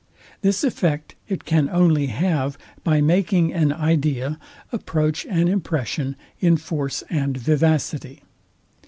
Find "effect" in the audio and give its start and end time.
0.63-1.13